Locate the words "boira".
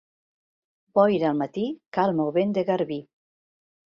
0.99-1.27